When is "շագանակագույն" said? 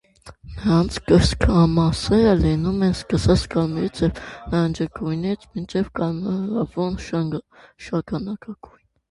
7.11-8.85